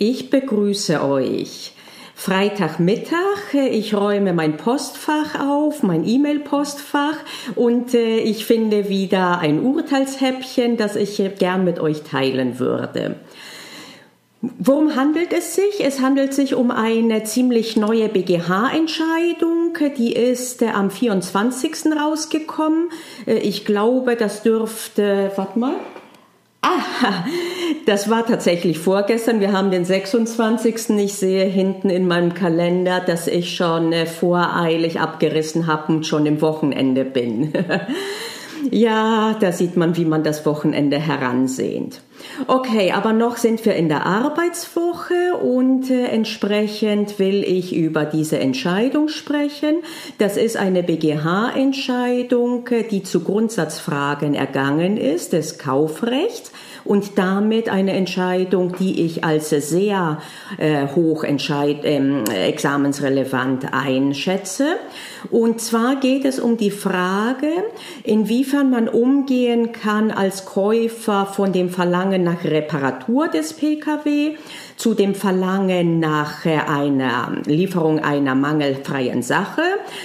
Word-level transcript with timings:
Ich 0.00 0.30
begrüße 0.30 1.02
euch. 1.02 1.72
Freitagmittag, 2.14 3.52
ich 3.52 3.94
räume 3.94 4.32
mein 4.32 4.56
Postfach 4.56 5.40
auf, 5.40 5.82
mein 5.82 6.06
E-Mail-Postfach 6.06 7.16
und 7.56 7.94
äh, 7.94 8.18
ich 8.18 8.46
finde 8.46 8.88
wieder 8.88 9.40
ein 9.40 9.60
Urteilshäppchen, 9.60 10.76
das 10.76 10.94
ich 10.94 11.20
gern 11.38 11.64
mit 11.64 11.80
euch 11.80 12.02
teilen 12.02 12.60
würde. 12.60 13.16
Worum 14.40 14.94
handelt 14.94 15.32
es 15.32 15.56
sich? 15.56 15.80
Es 15.80 16.00
handelt 16.00 16.32
sich 16.32 16.54
um 16.54 16.70
eine 16.70 17.24
ziemlich 17.24 17.76
neue 17.76 18.08
BGH-Entscheidung. 18.08 19.76
Die 19.96 20.12
ist 20.12 20.62
äh, 20.62 20.68
am 20.68 20.92
24. 20.92 21.86
rausgekommen. 22.00 22.90
Äh, 23.26 23.38
ich 23.38 23.64
glaube, 23.64 24.14
das 24.14 24.44
dürfte, 24.44 25.32
warte 25.34 25.58
mal, 25.58 25.74
Ah, 26.60 27.24
das 27.86 28.10
war 28.10 28.26
tatsächlich 28.26 28.78
vorgestern. 28.78 29.40
Wir 29.40 29.52
haben 29.52 29.70
den 29.70 29.84
26. 29.84 30.90
Ich 30.98 31.14
sehe 31.14 31.44
hinten 31.44 31.88
in 31.88 32.08
meinem 32.08 32.34
Kalender, 32.34 33.00
dass 33.00 33.28
ich 33.28 33.54
schon 33.54 33.92
äh, 33.92 34.06
voreilig 34.06 35.00
abgerissen 35.00 35.66
habe 35.66 35.92
und 35.92 36.06
schon 36.06 36.26
im 36.26 36.40
Wochenende 36.40 37.04
bin. 37.04 37.52
ja, 38.70 39.36
da 39.40 39.52
sieht 39.52 39.76
man, 39.76 39.96
wie 39.96 40.04
man 40.04 40.22
das 40.22 40.44
Wochenende 40.46 40.98
heransehnt. 40.98 42.00
Okay, 42.46 42.92
aber 42.92 43.12
noch 43.12 43.36
sind 43.36 43.64
wir 43.64 43.74
in 43.74 43.88
der 43.88 44.06
Arbeitswoche 44.06 45.34
und 45.42 45.90
äh, 45.90 46.06
entsprechend 46.06 47.18
will 47.18 47.44
ich 47.44 47.74
über 47.74 48.04
diese 48.04 48.38
Entscheidung 48.38 49.08
sprechen. 49.08 49.76
Das 50.18 50.36
ist 50.36 50.56
eine 50.56 50.82
BGH-Entscheidung, 50.82 52.66
äh, 52.68 52.82
die 52.84 53.02
zu 53.02 53.20
Grundsatzfragen 53.20 54.34
ergangen 54.34 54.96
ist 54.96 55.32
des 55.32 55.58
Kaufrechts 55.58 56.52
und 56.84 57.18
damit 57.18 57.68
eine 57.68 57.92
Entscheidung, 57.92 58.74
die 58.78 59.04
ich 59.04 59.24
als 59.24 59.50
sehr 59.50 60.20
äh, 60.58 60.86
hoch 60.94 61.24
entscheid, 61.24 61.78
ähm, 61.84 62.24
examensrelevant 62.24 63.72
einschätze. 63.72 64.76
Und 65.30 65.60
zwar 65.60 65.96
geht 65.96 66.24
es 66.24 66.38
um 66.38 66.56
die 66.56 66.70
Frage, 66.70 67.48
inwiefern 68.04 68.70
man 68.70 68.88
umgehen 68.88 69.72
kann 69.72 70.10
als 70.10 70.44
Käufer 70.44 71.26
von 71.26 71.52
dem 71.52 71.70
Verlangen 71.70 72.24
nach 72.24 72.44
Reparatur 72.44 73.28
des 73.28 73.54
Pkw 73.54 74.36
zu 74.78 74.94
dem 74.94 75.14
Verlangen 75.14 75.98
nach 75.98 76.46
äh, 76.46 76.56
einer 76.56 77.32
Lieferung 77.44 77.98
einer 77.98 78.34
mangelfreien 78.34 79.22
Sache, 79.22 79.62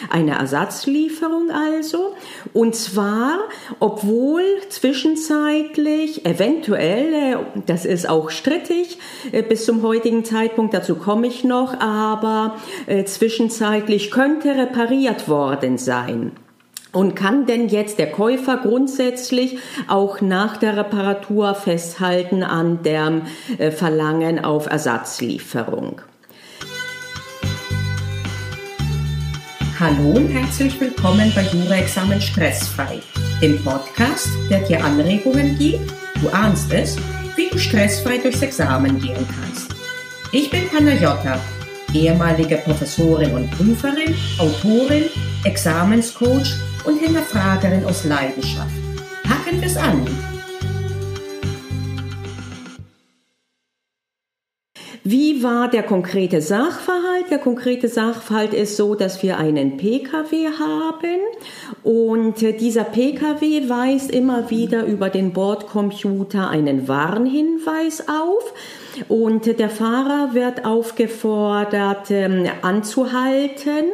einer 0.10 0.38
Ersatzlieferung 0.38 1.52
also. 1.52 2.16
Und 2.54 2.76
zwar, 2.76 3.38
obwohl 3.80 4.42
zwischenzeitlich, 4.70 6.26
eventuell, 6.26 7.14
äh, 7.14 7.36
das 7.68 7.86
ist 7.86 8.10
auch 8.10 8.32
strittig 8.32 8.98
äh, 9.32 9.44
bis 9.44 9.66
zum 9.66 9.84
heutigen 9.84 10.26
Zeitpunkt, 10.26 10.74
dazu 10.74 10.96
komme 10.96 11.28
ich 11.28 11.44
noch, 11.44 11.80
aber 11.80 12.56
zwischenzeitlich 13.06 14.10
könnte 14.10 14.56
repariert 14.56 15.28
worden 15.28 15.78
sein. 15.78 16.32
Und 16.94 17.16
kann 17.16 17.48
denn 17.48 17.70
jetzt 17.70 17.98
der 17.98 18.12
Käufer 18.12 18.58
grundsätzlich 18.58 19.58
auch 19.88 20.22
nach 20.22 20.58
der 20.58 20.78
Reparatur 20.78 21.56
festhalten 21.56 22.44
an 22.44 22.84
dem 22.84 23.24
äh, 23.58 23.72
Verlangen 23.72 24.46
auf 24.46 24.68
Ersatzlieferung? 24.68 26.02
Hallo 29.80 30.12
und 30.18 30.28
herzlich 30.28 30.80
willkommen 30.80 31.32
bei 31.34 31.42
Jura-Examen 31.42 32.22
Stressfrei, 32.22 33.00
dem 33.42 33.62
Podcast, 33.64 34.30
der 34.52 34.60
dir 34.60 34.86
Anregungen 34.86 35.58
gibt, 35.58 35.92
du 36.22 36.30
ahnst 36.30 36.72
es, 36.72 36.96
wie 37.36 37.50
du 37.50 37.58
stressfrei 37.58 38.20
durchs 38.20 38.44
Examen 38.44 39.00
gehen 39.00 39.28
kannst. 39.42 39.74
Ich 40.32 40.52
bin 40.52 40.70
Panayota, 40.70 41.40
ehemalige 41.94 42.58
Professorin 42.58 43.34
und 43.34 43.52
Prüferin, 43.52 44.16
Autorin, 44.38 45.06
Examenscoach 45.44 46.56
und 46.86 47.00
Hinterfragerin 47.00 47.86
aus 47.86 48.04
Leidenschaft. 48.04 48.72
Packen 49.24 49.62
wir's 49.62 49.78
an! 49.78 50.06
Wie 55.06 55.44
war 55.44 55.70
der 55.70 55.84
konkrete 55.84 56.42
Sachverhalt? 56.42 57.30
Der 57.30 57.38
konkrete 57.38 57.90
Sachverhalt 57.90 58.54
ist 58.54 58.78
so, 58.78 58.96
dass 58.96 59.22
wir 59.22 59.38
einen 59.38 59.76
Pkw 59.76 60.48
haben 60.58 61.20
und 61.84 62.40
dieser 62.40 62.86
Pkw 62.86 63.68
weist 63.68 64.10
immer 64.10 64.50
wieder 64.50 64.86
über 64.86 65.10
den 65.10 65.34
Bordcomputer 65.34 66.50
einen 66.50 66.88
Warnhinweis 66.88 68.08
auf. 68.08 68.54
Und 69.08 69.60
der 69.60 69.70
Fahrer 69.70 70.34
wird 70.34 70.66
aufgefordert, 70.66 72.12
ähm, 72.12 72.48
anzuhalten 72.62 73.86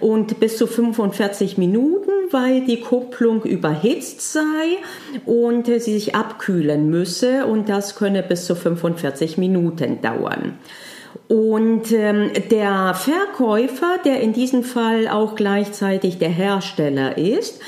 und 0.00 0.40
bis 0.40 0.58
zu 0.58 0.66
45 0.66 1.58
Minuten, 1.58 2.10
weil 2.30 2.64
die 2.64 2.80
Kupplung 2.80 3.42
überhitzt 3.44 4.32
sei 4.32 4.78
und 5.24 5.66
sie 5.66 5.78
sich 5.78 6.14
abkühlen 6.14 6.90
müsse 6.90 7.46
und 7.46 7.68
das 7.68 7.96
könne 7.96 8.22
bis 8.22 8.46
zu 8.46 8.54
45 8.54 9.38
Minuten 9.38 10.00
dauern. 10.00 10.58
Und 11.28 11.92
ähm, 11.92 12.30
der 12.50 12.94
Verkäufer, 12.94 13.96
der 14.04 14.20
in 14.20 14.32
diesem 14.32 14.64
Fall 14.64 15.08
auch 15.08 15.34
gleichzeitig 15.34 16.18
der 16.18 16.30
Hersteller 16.30 17.18
ist, 17.18 17.60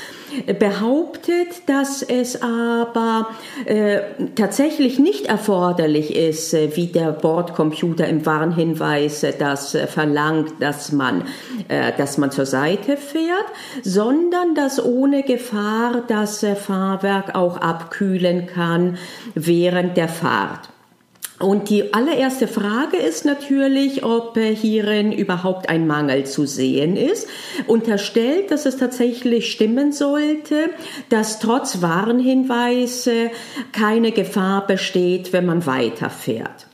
behauptet, 0.59 1.67
dass 1.67 2.01
es 2.01 2.41
aber 2.41 3.29
äh, 3.65 4.01
tatsächlich 4.35 4.99
nicht 4.99 5.27
erforderlich 5.27 6.15
ist, 6.15 6.53
äh, 6.53 6.75
wie 6.75 6.87
der 6.87 7.11
Bordcomputer 7.11 8.07
im 8.07 8.25
Warnhinweis 8.25 9.23
äh, 9.23 9.33
das 9.37 9.75
äh, 9.75 9.87
verlangt, 9.87 10.53
dass 10.59 10.91
man, 10.91 11.23
äh, 11.67 11.91
dass 11.97 12.17
man 12.17 12.31
zur 12.31 12.45
Seite 12.45 12.97
fährt, 12.97 13.45
sondern 13.83 14.55
dass 14.55 14.83
ohne 14.83 15.23
Gefahr 15.23 16.03
das 16.07 16.43
äh, 16.43 16.55
Fahrwerk 16.55 17.35
auch 17.35 17.57
abkühlen 17.57 18.47
kann 18.47 18.97
während 19.35 19.97
der 19.97 20.09
Fahrt. 20.09 20.69
Und 21.45 21.69
die 21.69 21.93
allererste 21.93 22.47
Frage 22.47 22.97
ist 22.97 23.23
natürlich, 23.23 24.03
ob 24.03 24.35
hierin 24.35 25.11
überhaupt 25.11 25.69
ein 25.69 25.85
Mangel 25.85 26.25
zu 26.25 26.47
sehen 26.47 26.97
ist. 26.97 27.27
Unterstellt, 27.67 28.49
dass 28.49 28.65
es 28.65 28.77
tatsächlich 28.77 29.51
stimmen 29.51 29.91
sollte, 29.91 30.71
dass 31.09 31.37
trotz 31.37 31.83
Warnhinweise 31.83 33.29
keine 33.73 34.11
Gefahr 34.11 34.65
besteht, 34.65 35.33
wenn 35.33 35.45
man 35.45 35.67
weiterfährt. 35.67 36.65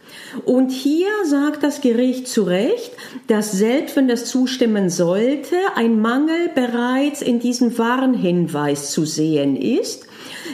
Und 0.46 0.72
hier 0.72 1.10
sagt 1.26 1.64
das 1.64 1.82
Gericht 1.82 2.30
zu 2.30 2.44
Recht, 2.44 2.94
dass 3.28 3.52
selbst 3.52 3.98
wenn 3.98 4.08
das 4.08 4.24
zustimmen 4.24 4.90
sollte, 4.90 5.58
ein 5.76 6.00
Mangel 6.00 6.50
bereits 6.56 7.22
in 7.22 7.42
diesem 7.42 7.78
Warnhinweis 7.78 8.92
zu 8.92 9.04
sehen 9.04 9.58
ist 9.58 10.06
äh, 10.06 10.11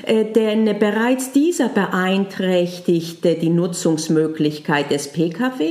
denn 0.07 0.79
bereits 0.79 1.31
dieser 1.31 1.69
beeinträchtigte 1.69 3.35
die 3.35 3.49
Nutzungsmöglichkeit 3.49 4.89
des 4.91 5.11
Pkw 5.11 5.69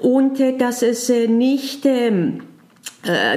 und 0.00 0.40
äh, 0.40 0.56
dass 0.56 0.82
es 0.82 1.10
äh, 1.10 1.26
nicht 1.26 1.84
ähm, 1.84 2.40
äh, 2.40 2.55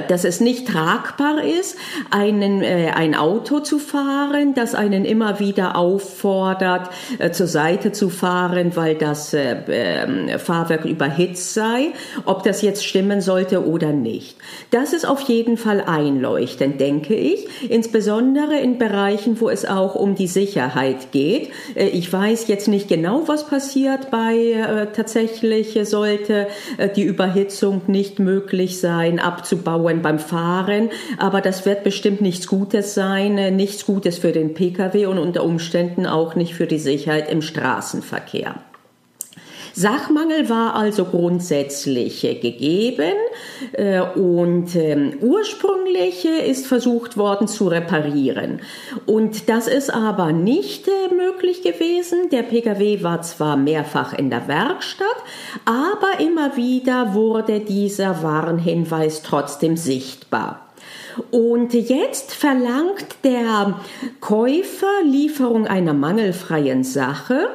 dass 0.08 0.24
es 0.24 0.40
nicht 0.40 0.68
tragbar 0.68 1.42
ist, 1.44 1.76
einen, 2.10 2.62
äh, 2.62 2.90
ein 2.94 3.14
Auto 3.14 3.60
zu 3.60 3.78
fahren, 3.78 4.54
das 4.54 4.74
einen 4.74 5.04
immer 5.04 5.40
wieder 5.40 5.76
auffordert, 5.76 6.90
äh, 7.18 7.30
zur 7.30 7.46
Seite 7.46 7.92
zu 7.92 8.10
fahren, 8.10 8.72
weil 8.74 8.94
das 8.94 9.34
äh, 9.34 9.52
äh, 9.52 10.38
Fahrwerk 10.38 10.84
überhitzt 10.84 11.54
sei, 11.54 11.92
ob 12.24 12.42
das 12.42 12.62
jetzt 12.62 12.84
stimmen 12.84 13.20
sollte 13.20 13.66
oder 13.66 13.92
nicht. 13.92 14.36
Das 14.70 14.92
ist 14.92 15.06
auf 15.06 15.20
jeden 15.22 15.56
Fall 15.56 15.82
einleuchtend, 15.86 16.80
denke 16.80 17.14
ich, 17.14 17.46
insbesondere 17.68 18.58
in 18.58 18.78
Bereichen, 18.78 19.40
wo 19.40 19.48
es 19.48 19.64
auch 19.64 19.94
um 19.94 20.14
die 20.14 20.28
Sicherheit 20.28 21.12
geht. 21.12 21.50
Äh, 21.74 21.88
ich 21.88 22.12
weiß 22.12 22.48
jetzt 22.48 22.68
nicht 22.68 22.88
genau, 22.88 23.24
was 23.26 23.46
passiert 23.46 24.10
bei 24.10 24.36
äh, 24.36 24.86
tatsächlich 24.92 25.78
sollte 25.84 26.48
äh, 26.76 26.88
die 26.88 27.02
Überhitzung 27.02 27.82
nicht 27.86 28.18
möglich 28.18 28.80
sein, 28.80 29.18
abzubauen 29.18 29.59
abzubauen 29.60 30.02
beim 30.02 30.18
Fahren, 30.18 30.90
aber 31.18 31.40
das 31.40 31.66
wird 31.66 31.84
bestimmt 31.84 32.20
nichts 32.20 32.46
Gutes 32.46 32.94
sein, 32.94 33.38
äh, 33.38 33.50
nichts 33.50 33.86
Gutes 33.86 34.18
für 34.18 34.32
den 34.32 34.54
Pkw 34.54 35.06
und 35.06 35.18
unter 35.18 35.44
Umständen 35.44 36.06
auch 36.06 36.34
nicht 36.34 36.54
für 36.54 36.66
die 36.66 36.78
Sicherheit 36.78 37.30
im 37.30 37.42
Straßenverkehr. 37.42 38.54
Sachmangel 39.74 40.48
war 40.48 40.74
also 40.74 41.04
grundsätzlich 41.04 42.24
äh, 42.24 42.34
gegeben 42.34 43.14
äh, 43.72 44.00
und 44.00 44.74
ähm, 44.76 45.14
ursprünglich 45.20 46.24
ist 46.24 46.66
versucht 46.66 47.16
worden 47.16 47.48
zu 47.48 47.68
reparieren. 47.68 48.60
Und 49.06 49.48
das 49.48 49.68
ist 49.68 49.90
aber 49.90 50.32
nicht 50.32 50.88
möglich 51.16 51.62
gewesen. 51.62 52.28
Der 52.30 52.42
Pkw 52.42 53.02
war 53.02 53.22
zwar 53.22 53.56
mehrfach 53.56 54.12
in 54.12 54.30
der 54.30 54.48
Werkstatt, 54.48 55.06
aber 55.64 56.20
immer 56.24 56.56
wieder 56.56 57.14
wurde 57.14 57.60
dieser 57.60 58.22
Warnhinweis 58.22 59.22
trotzdem 59.22 59.76
sichtbar. 59.76 60.66
Und 61.30 61.74
jetzt 61.74 62.32
verlangt 62.34 63.24
der 63.24 63.74
Käufer 64.20 65.02
Lieferung 65.04 65.66
einer 65.66 65.92
mangelfreien 65.92 66.84
Sache 66.84 67.48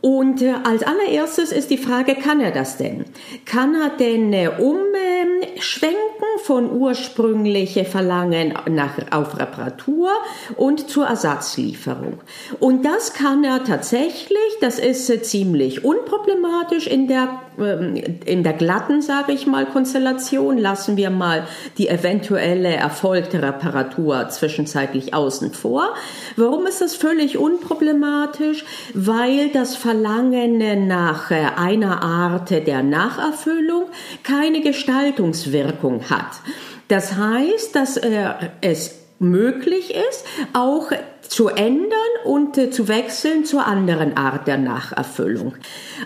Und 0.00 0.42
äh, 0.42 0.54
als 0.64 0.82
allererstes 0.82 1.52
ist 1.52 1.70
die 1.70 1.78
Frage, 1.78 2.14
kann 2.14 2.40
er 2.40 2.50
das 2.50 2.76
denn? 2.76 3.04
Kann 3.44 3.74
er 3.74 3.90
denn 3.90 4.32
äh, 4.32 4.48
umschwenken 4.48 5.98
von 6.44 6.70
ursprüngliche 6.70 7.84
Verlangen 7.84 8.54
nach, 8.68 8.92
auf 9.10 9.38
Reparatur 9.38 10.10
und 10.56 10.90
zur 10.90 11.06
Ersatzlieferung? 11.06 12.20
Und 12.60 12.84
das 12.84 13.14
kann 13.14 13.44
er 13.44 13.64
tatsächlich, 13.64 14.38
das 14.60 14.78
ist 14.78 15.08
äh, 15.08 15.22
ziemlich 15.22 15.84
unproblematisch 15.84 16.86
in 16.86 17.08
der, 17.08 17.40
ähm, 17.58 17.96
in 18.24 18.42
der 18.42 18.52
glatten, 18.52 19.00
sage 19.00 19.32
ich 19.32 19.46
mal, 19.46 19.66
Konstellation. 19.66 20.58
Lassen 20.58 20.96
wir 20.96 21.10
mal 21.10 21.46
die 21.78 21.88
eventuelle 21.88 22.74
erfolgte 22.74 23.42
Reparatur 23.42 24.28
zwischenzeitlich 24.28 25.14
außen 25.14 25.52
vor. 25.52 25.94
Warum 26.36 26.66
ist 26.66 26.80
das 26.80 26.94
völlig 26.94 27.38
unproblematisch? 27.38 28.64
Weil 28.92 29.48
das 29.48 29.76
Verlangen 29.76 30.86
nach 30.86 31.30
äh, 31.30 31.46
einer 31.56 32.02
Art 32.02 32.50
der 32.50 32.82
Nacherfüllung 32.82 33.84
keine 34.22 34.60
Gestaltungswirkung 34.60 36.10
hat. 36.10 36.33
Das 36.88 37.14
heißt, 37.16 37.74
dass 37.74 37.96
äh, 37.96 38.34
es 38.60 38.94
möglich 39.18 39.94
ist, 39.94 40.24
auch 40.52 40.92
zu 41.28 41.48
ändern 41.48 41.98
und 42.24 42.58
äh, 42.58 42.70
zu 42.70 42.88
wechseln 42.88 43.44
zur 43.44 43.66
anderen 43.66 44.16
Art 44.16 44.46
der 44.46 44.58
Nacherfüllung. 44.58 45.54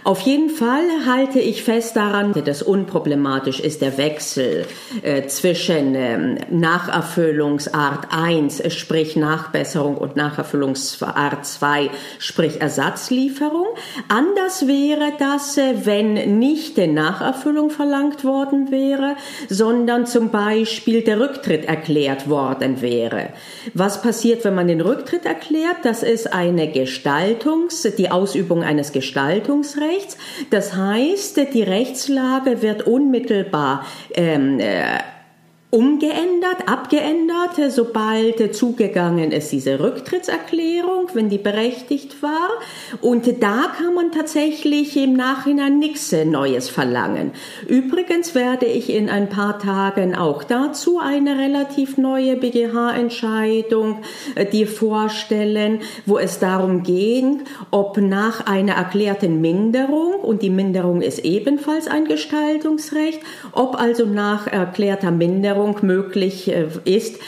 Auf 0.05 0.21
jeden 0.21 0.51
Fall 0.51 0.85
halte 1.07 1.39
ich 1.39 1.63
fest 1.63 1.97
daran, 1.97 2.33
dass 2.45 2.63
unproblematisch 2.63 3.61
ist 3.61 3.83
der 3.83 3.99
Wechsel 3.99 4.67
äh, 5.03 5.27
zwischen 5.27 5.95
ähm, 5.95 6.39
Nacherfüllungsart 6.51 8.09
1, 8.11 8.63
sprich 8.75 9.17
Nachbesserung 9.17 9.97
und 9.97 10.17
Nacherfüllungsart 10.17 11.47
2, 11.47 11.91
sprich 12.19 12.61
Ersatzlieferung. 12.61 13.67
Anders 14.09 14.67
wäre 14.67 15.13
das, 15.19 15.57
äh, 15.57 15.75
wenn 15.85 16.39
nicht 16.39 16.77
die 16.77 16.87
Nacherfüllung 16.87 17.71
verlangt 17.71 18.25
worden 18.25 18.71
wäre, 18.71 19.17
sondern 19.49 20.07
zum 20.07 20.31
Beispiel 20.31 21.03
der 21.03 21.21
Rücktritt 21.21 21.65
erklärt 21.65 22.29
worden 22.29 22.81
wäre. 22.81 23.31
Was 23.75 24.03
passiert, 24.03 24.45
wenn 24.45 24.55
man 24.55 24.69
den 24.69 24.81
Rücktritt 24.81 25.08
erklärt? 25.25 25.79
Das 25.85 26.03
ist 26.03 26.33
eine 26.33 26.71
Gestaltungs, 26.71 27.83
die 27.97 28.11
Ausübung 28.11 28.63
eines 28.63 28.93
Gestaltungsrechts. 28.93 30.17
Das 30.51 30.75
heißt, 30.75 31.39
die 31.53 31.63
Rechtslage 31.63 32.63
wird 32.63 32.87
unmittelbar 32.87 33.85
ähm, 34.15 34.61
äh, 34.61 34.99
umgeändert, 35.71 36.67
abgeändert, 36.67 37.71
sobald 37.71 38.55
zugegangen 38.55 39.33
ist 39.33 39.53
diese 39.53 39.79
Rücktrittserklärung, 39.81 41.09
wenn 41.13 41.29
die 41.29 41.37
berechtigt 41.37 42.23
war. 42.23 42.49
Und 43.03 43.27
da 43.43 43.67
kann 43.77 43.95
man 43.95 44.11
tatsächlich 44.11 44.97
im 44.97 45.13
Nachhinein 45.13 45.79
nichts 45.79 46.13
Neues 46.25 46.71
verlangen. 46.71 47.33
Übrigens 47.67 48.35
werde 48.35 48.65
ich 48.65 48.89
in 48.89 49.11
ein 49.11 49.29
paar 49.29 49.59
Tagen 49.59 50.15
auch 50.15 50.43
dazu 50.43 51.01
eine 51.01 51.39
relativ 51.39 51.99
neue 51.99 52.37
BGH-Entscheidung 52.37 53.99
äh, 54.37 54.47
dir 54.47 54.67
vorstellen, 54.67 55.81
wo 56.07 56.17
es 56.17 56.39
darum 56.39 56.83
geht, 56.83 57.45
ob 57.71 57.99
nach 57.99 58.47
einer 58.47 58.73
erklärten 58.73 59.43
Minderung, 59.43 60.15
und 60.23 60.41
die 60.41 60.51
Minderung 60.51 61.03
ist 61.03 61.19
ebenfalls 61.21 61.89
ein 61.89 62.07
Gestaltungsrecht, 62.07 63.21
ob 63.53 63.79
also 63.79 64.07
nach 64.07 64.47
erklärter 64.47 65.11
Minderung 65.11 65.58
Erneuerung 65.59 65.79
möglich 65.83 66.49
äh, 66.49 66.69
ist, 66.85 67.19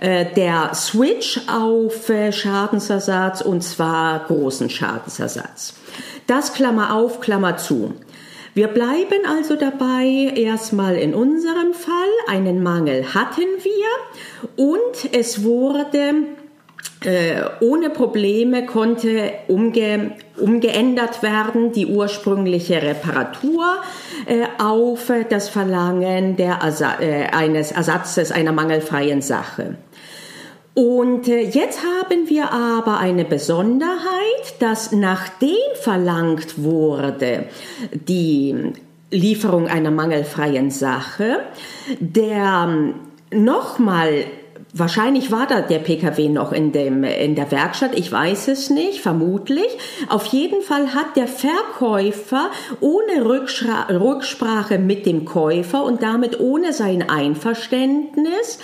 äh, 0.00 0.26
der 0.34 0.74
Switch 0.74 1.40
auf 1.48 2.08
äh, 2.08 2.32
Schadensersatz 2.32 3.40
und 3.40 3.62
zwar 3.62 4.26
großen 4.26 4.70
Schadensersatz. 4.70 5.74
Das 6.26 6.54
Klammer 6.54 6.94
auf, 6.94 7.20
Klammer 7.20 7.56
zu. 7.56 7.94
Wir 8.54 8.68
bleiben 8.68 9.26
also 9.28 9.56
dabei, 9.56 10.32
erstmal 10.34 10.96
in 10.96 11.14
unserem 11.14 11.72
Fall, 11.72 11.94
einen 12.28 12.62
Mangel 12.62 13.14
hatten 13.14 13.46
wir 13.62 14.64
und 14.64 15.14
es 15.14 15.44
wurde 15.44 15.86
äh, 17.04 17.42
ohne 17.60 17.88
Probleme 17.88 18.66
konnte 18.66 19.32
umge, 19.48 20.12
umgeändert 20.36 21.22
werden, 21.22 21.72
die 21.72 21.86
ursprüngliche 21.86 22.82
Reparatur 22.82 23.76
äh, 24.26 24.44
auf 24.62 25.10
das 25.30 25.48
Verlangen 25.48 26.36
Ersa 26.38 27.00
äh, 27.00 27.28
eines 27.28 27.72
Ersatzes 27.72 28.32
einer 28.32 28.52
mangelfreien 28.52 29.22
Sache. 29.22 29.76
Und 30.74 31.26
äh, 31.28 31.40
jetzt 31.40 31.80
haben 31.82 32.28
wir 32.28 32.52
aber 32.52 32.98
eine 32.98 33.24
Besonderheit, 33.24 34.54
dass 34.60 34.92
nachdem 34.92 35.56
verlangt 35.80 36.62
wurde, 36.62 37.46
die 37.92 38.72
Lieferung 39.10 39.68
einer 39.68 39.90
mangelfreien 39.90 40.70
Sache, 40.70 41.40
der 41.98 42.68
ähm, 42.68 42.94
nochmal 43.32 44.24
Wahrscheinlich 44.72 45.32
war 45.32 45.46
da 45.46 45.62
der 45.62 45.80
PKW 45.80 46.28
noch 46.28 46.52
in, 46.52 46.70
dem, 46.70 47.02
in 47.02 47.34
der 47.34 47.50
Werkstatt, 47.50 47.98
ich 47.98 48.10
weiß 48.10 48.48
es 48.48 48.70
nicht, 48.70 49.00
vermutlich. 49.00 49.66
Auf 50.08 50.26
jeden 50.26 50.62
Fall 50.62 50.94
hat 50.94 51.16
der 51.16 51.26
Verkäufer 51.26 52.50
ohne 52.80 53.24
Rücksprache 53.24 54.78
mit 54.78 55.06
dem 55.06 55.24
Käufer 55.24 55.82
und 55.82 56.02
damit 56.02 56.38
ohne 56.38 56.72
sein 56.72 57.08
Einverständnis 57.08 58.58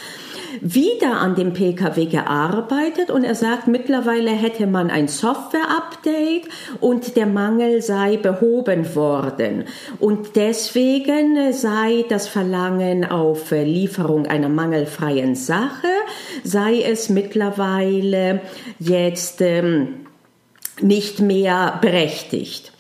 wieder 0.60 1.20
an 1.20 1.34
dem 1.34 1.52
Pkw 1.52 2.06
gearbeitet 2.06 3.10
und 3.10 3.25
er 3.25 3.34
sagt, 3.34 3.69
mittlerweile 3.69 4.31
hätte 4.31 4.66
man 4.66 4.90
ein 4.90 5.08
Software-Update 5.08 6.48
und 6.81 7.16
der 7.16 7.26
Mangel 7.26 7.82
sei 7.82 8.16
behoben 8.16 8.94
worden. 8.94 9.64
Und 9.98 10.37
deswegen 10.37 11.52
sei 11.52 12.04
das 12.08 12.28
Verlangen 12.28 13.04
auf 13.04 13.50
Lieferung 13.50 14.26
einer 14.26 14.48
mangelfreien 14.48 15.34
Sache, 15.34 15.88
sei 16.44 16.82
es 16.82 17.08
mittlerweile 17.08 18.40
jetzt 18.78 19.40
ähm, 19.40 20.06
nicht 20.81 21.20
mehr 21.20 21.78
berechtigt. 21.81 22.72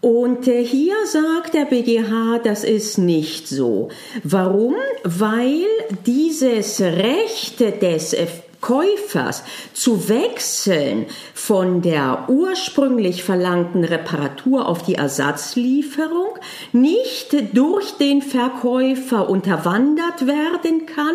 Und 0.00 0.46
äh, 0.48 0.64
hier 0.64 0.94
sagt 1.06 1.54
der 1.54 1.64
BGH, 1.64 2.40
das 2.44 2.64
ist 2.64 2.98
nicht 2.98 3.48
so. 3.48 3.88
Warum? 4.24 4.74
Weil 5.04 5.64
dieses 6.06 6.80
Recht 6.80 7.60
des 7.60 8.14
Käufers 8.60 9.44
zu 9.72 10.08
wechseln 10.08 11.06
von 11.32 11.80
der 11.80 12.24
ursprünglich 12.28 13.22
verlangten 13.22 13.84
Reparatur 13.84 14.66
auf 14.66 14.82
die 14.82 14.96
Ersatzlieferung 14.96 16.38
nicht 16.72 17.36
durch 17.56 17.92
den 17.98 18.20
Verkäufer 18.20 19.30
unterwandert 19.30 20.26
werden 20.26 20.86
kann, 20.86 21.14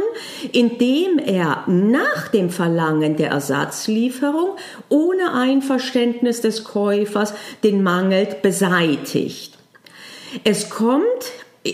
indem 0.51 1.19
er 1.19 1.63
nach 1.67 2.29
dem 2.29 2.49
Verlangen 2.49 3.17
der 3.17 3.31
Ersatzlieferung 3.31 4.55
ohne 4.89 5.33
Einverständnis 5.33 6.41
des 6.41 6.63
Käufers 6.63 7.33
den 7.63 7.83
Mangel 7.83 8.27
beseitigt. 8.41 9.57
Es 10.43 10.69
kommt 10.69 11.03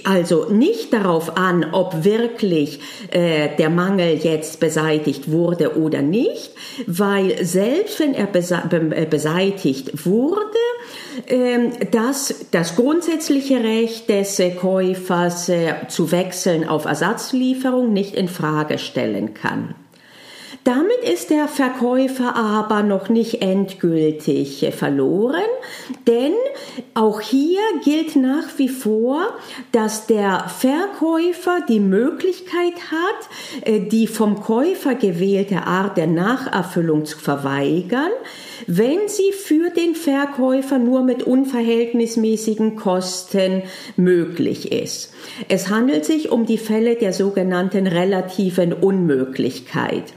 also 0.03 0.45
nicht 0.49 0.93
darauf 0.93 1.37
an, 1.37 1.65
ob 1.71 2.03
wirklich 2.03 2.79
äh, 3.09 3.55
der 3.57 3.69
Mangel 3.69 4.17
jetzt 4.17 4.59
beseitigt 4.59 5.31
wurde 5.31 5.77
oder 5.77 6.01
nicht, 6.01 6.51
weil 6.85 7.43
selbst 7.43 7.99
wenn 7.99 8.13
er 8.13 8.27
äh, 8.33 9.05
beseitigt 9.05 10.05
wurde, 10.05 10.57
äh, 11.27 11.85
dass 11.91 12.45
das 12.51 12.75
grundsätzliche 12.75 13.63
Recht 13.63 14.09
des 14.09 14.39
äh, 14.39 14.51
Käufers 14.51 15.49
äh, 15.49 15.73
zu 15.87 16.11
wechseln 16.11 16.67
auf 16.67 16.85
Ersatzlieferung 16.85 17.91
nicht 17.91 18.13
in 18.13 18.27
Frage 18.27 18.77
stellen 18.77 19.33
kann. 19.33 19.73
Damit 20.69 20.99
ist 20.99 21.31
der 21.31 21.47
Verkäufer 21.47 22.35
aber 22.35 22.83
noch 22.83 23.09
nicht 23.09 23.41
endgültig 23.41 24.71
verloren, 24.77 25.41
denn 26.05 26.33
auch 26.93 27.21
hier 27.21 27.59
gilt 27.83 28.15
nach 28.15 28.47
wie 28.57 28.69
vor, 28.69 29.33
dass 29.71 30.05
der 30.05 30.47
Verkäufer 30.47 31.61
die 31.67 31.79
Möglichkeit 31.79 32.75
hat, 32.91 33.65
äh, 33.65 33.79
die 33.79 34.05
vom 34.05 34.43
Käufer 34.43 34.93
gewählte 34.93 35.63
Art 35.63 35.97
der 35.97 36.05
Nacherfüllung 36.05 37.05
zu 37.05 37.17
verweigern, 37.17 38.11
wenn 38.67 39.07
sie 39.07 39.31
für 39.31 39.69
den 39.69 39.95
Verkäufer 39.95 40.79
nur 40.79 41.03
mit 41.03 41.23
unverhältnismäßigen 41.23 42.75
Kosten 42.75 43.63
möglich 43.95 44.71
ist. 44.71 45.13
Es 45.47 45.69
handelt 45.69 46.05
sich 46.05 46.31
um 46.31 46.45
die 46.45 46.57
Fälle 46.57 46.95
der 46.95 47.13
sogenannten 47.13 47.87
relativen 47.87 48.73
Unmöglichkeit. 48.73 50.13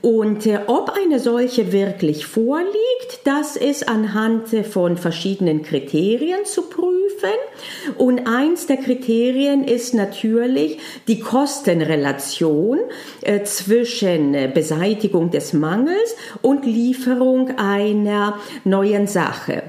Und 0.00 0.46
äh, 0.46 0.60
ob 0.66 0.90
eine 0.90 1.20
solche 1.20 1.72
wirklich 1.72 2.26
vorliegt, 2.26 3.20
das 3.24 3.56
ist 3.56 3.88
anhand 3.88 4.48
von 4.70 4.96
verschiedenen 4.96 5.62
Kriterien 5.62 6.44
zu 6.44 6.62
prüfen. 6.62 6.94
Und 7.96 8.26
eins 8.26 8.66
der 8.66 8.78
Kriterien 8.78 9.64
ist 9.64 9.94
natürlich 9.94 10.78
die 11.08 11.20
Kostenrelation 11.20 12.80
äh, 13.22 13.42
zwischen 13.44 14.34
äh, 14.34 14.50
Beseitigung 14.52 15.30
des 15.30 15.52
Mangels 15.52 16.16
und 16.42 16.66
Lieferung 16.66 17.58
einer 17.84 18.38
neuen 18.64 19.06
Sache. 19.06 19.62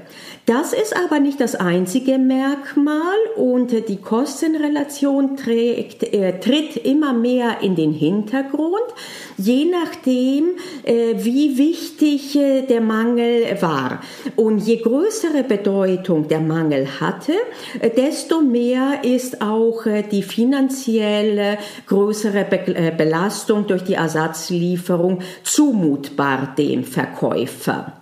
Das 0.46 0.72
ist 0.72 0.94
aber 0.96 1.18
nicht 1.18 1.40
das 1.40 1.56
einzige 1.56 2.18
Merkmal 2.18 3.16
und 3.34 3.72
die 3.88 3.96
Kostenrelation 3.96 5.36
trägt, 5.36 6.04
äh, 6.04 6.38
tritt 6.38 6.76
immer 6.76 7.12
mehr 7.12 7.62
in 7.62 7.74
den 7.74 7.92
Hintergrund, 7.92 8.86
je 9.36 9.64
nachdem, 9.64 10.50
äh, 10.84 11.14
wie 11.16 11.58
wichtig 11.58 12.36
äh, 12.36 12.62
der 12.62 12.80
Mangel 12.80 13.60
war. 13.60 14.00
Und 14.36 14.58
je 14.58 14.76
größere 14.76 15.42
Bedeutung 15.42 16.28
der 16.28 16.40
Mangel 16.40 16.86
hatte, 17.00 17.34
äh, 17.80 17.90
desto 17.90 18.40
mehr 18.40 19.02
ist 19.02 19.42
auch 19.42 19.84
äh, 19.86 20.04
die 20.08 20.22
finanzielle 20.22 21.58
größere 21.88 22.44
Be 22.44 22.68
äh, 22.68 22.92
Belastung 22.96 23.66
durch 23.66 23.82
die 23.82 23.94
Ersatzlieferung 23.94 25.22
zumutbar 25.42 26.54
dem 26.56 26.84
Verkäufer. 26.84 27.94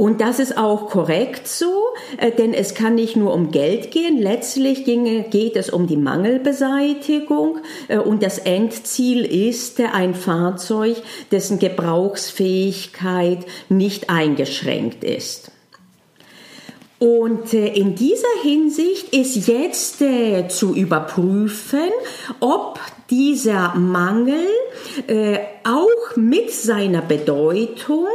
Und 0.00 0.22
das 0.22 0.38
ist 0.38 0.56
auch 0.56 0.88
korrekt 0.88 1.46
so, 1.46 1.84
äh, 2.16 2.32
denn 2.32 2.54
es 2.54 2.72
kann 2.72 2.94
nicht 2.94 3.16
nur 3.16 3.34
um 3.34 3.50
Geld 3.50 3.90
gehen. 3.90 4.16
Letztlich 4.16 4.86
geht 4.86 5.56
es 5.56 5.68
um 5.68 5.86
die 5.86 5.98
Mangelbeseitigung 5.98 7.58
äh, 7.88 7.98
und 7.98 8.22
das 8.22 8.38
Endziel 8.38 9.26
ist 9.26 9.78
ein 9.78 10.14
Fahrzeug, 10.14 10.96
dessen 11.30 11.58
Gebrauchsfähigkeit 11.58 13.40
nicht 13.68 14.08
eingeschränkt 14.08 15.04
ist. 15.04 15.50
Und 16.98 17.52
äh, 17.52 17.66
in 17.66 17.94
dieser 17.94 18.40
Hinsicht 18.42 19.14
ist 19.14 19.46
jetzt 19.48 20.02
zu 20.48 20.74
überprüfen, 20.74 21.90
ob 22.40 22.80
dieser 23.10 23.74
Mangel 23.74 24.46
auch 25.64 26.16
mit 26.16 26.52
seiner 26.52 27.02
Bedeutung 27.02 28.06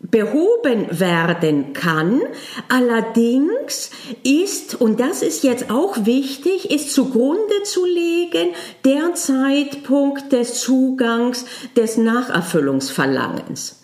behoben 0.00 0.86
werden 1.00 1.72
kann. 1.72 2.20
Allerdings 2.68 3.90
ist, 4.22 4.80
und 4.80 5.00
das 5.00 5.22
ist 5.22 5.44
jetzt 5.44 5.70
auch 5.70 6.04
wichtig, 6.04 6.70
ist 6.70 6.92
zugrunde 6.92 7.62
zu 7.64 7.84
legen 7.86 8.50
der 8.84 9.14
Zeitpunkt 9.14 10.32
des 10.32 10.60
Zugangs 10.60 11.46
des 11.76 11.96
Nacherfüllungsverlangens. 11.96 13.80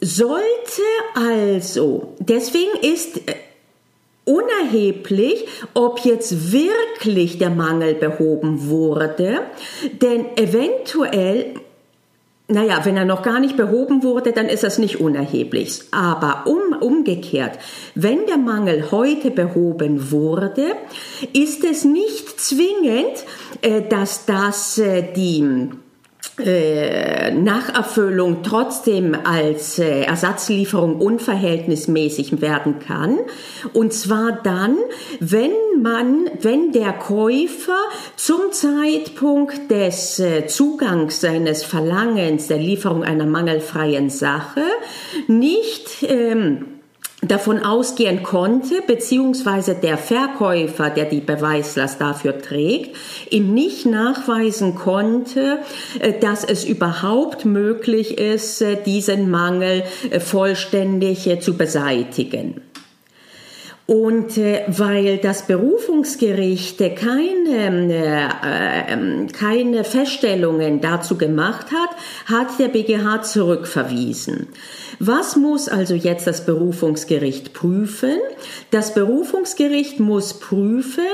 Sollte 0.00 0.82
also, 1.14 2.14
deswegen 2.18 2.70
ist 2.82 3.16
äh, 3.28 3.34
unerheblich, 4.24 5.46
ob 5.74 6.00
jetzt 6.00 6.52
wirklich 6.52 7.38
der 7.38 7.50
Mangel 7.50 7.94
behoben 7.94 8.68
wurde, 8.68 9.40
denn 10.00 10.26
eventuell 10.36 11.54
naja, 12.48 12.80
wenn 12.84 12.96
er 12.96 13.04
noch 13.04 13.22
gar 13.22 13.40
nicht 13.40 13.56
behoben 13.58 14.02
wurde, 14.02 14.32
dann 14.32 14.46
ist 14.46 14.64
das 14.64 14.78
nicht 14.78 15.00
unerheblich. 15.00 15.82
Aber 15.90 16.46
um, 16.46 16.76
umgekehrt, 16.80 17.58
wenn 17.94 18.24
der 18.26 18.38
Mangel 18.38 18.90
heute 18.90 19.30
behoben 19.30 20.10
wurde, 20.10 20.72
ist 21.34 21.62
es 21.62 21.84
nicht 21.84 22.40
zwingend, 22.40 23.24
äh, 23.60 23.82
dass 23.82 24.24
das 24.24 24.78
äh, 24.78 25.12
die 25.14 25.68
äh, 26.44 27.30
Nacherfüllung 27.32 28.42
trotzdem 28.42 29.16
als 29.24 29.78
äh, 29.78 30.02
Ersatzlieferung 30.02 30.96
unverhältnismäßig 31.00 32.40
werden 32.40 32.78
kann. 32.78 33.18
Und 33.72 33.92
zwar 33.92 34.40
dann, 34.42 34.76
wenn 35.20 35.52
man, 35.82 36.30
wenn 36.40 36.72
der 36.72 36.92
Käufer 36.92 37.78
zum 38.16 38.52
Zeitpunkt 38.52 39.70
des 39.70 40.18
äh, 40.18 40.46
Zugangs 40.46 41.20
seines 41.20 41.64
Verlangens 41.64 42.46
der 42.46 42.58
Lieferung 42.58 43.04
einer 43.04 43.26
mangelfreien 43.26 44.10
Sache 44.10 44.62
nicht 45.26 46.02
ähm, 46.02 46.77
davon 47.22 47.58
ausgehen 47.58 48.22
konnte, 48.22 48.80
beziehungsweise 48.86 49.74
der 49.74 49.98
Verkäufer, 49.98 50.90
der 50.90 51.06
die 51.06 51.20
Beweislast 51.20 52.00
dafür 52.00 52.38
trägt, 52.38 52.96
ihm 53.30 53.52
nicht 53.54 53.86
nachweisen 53.86 54.74
konnte, 54.76 55.58
äh, 55.98 56.12
dass 56.18 56.44
es 56.44 56.64
überhaupt 56.64 57.44
möglich 57.44 58.18
ist, 58.18 58.62
äh, 58.62 58.76
diesen 58.82 59.30
Mangel 59.30 59.82
äh, 60.10 60.20
vollständig 60.20 61.28
zu 61.40 61.56
beseitigen. 61.56 62.60
Und 63.90 64.36
äh, 64.36 64.64
weil 64.66 65.16
das 65.16 65.46
Berufungsgericht 65.46 66.76
keine, 66.94 67.88
äh, 67.90 68.92
äh, 68.92 69.26
keine 69.28 69.82
Feststellungen 69.82 70.82
dazu 70.82 71.16
gemacht 71.16 71.68
hat, 71.72 71.96
hat 72.26 72.58
der 72.58 72.68
BGH 72.68 73.22
zurückverwiesen. 73.22 74.48
Was 74.98 75.36
muss 75.36 75.70
also 75.70 75.94
jetzt 75.94 76.26
das 76.26 76.44
Berufungsgericht 76.44 77.54
prüfen? 77.54 78.18
Das 78.70 78.92
Berufungsgericht 78.92 80.00
muss 80.00 80.34
prüfen, 80.34 81.04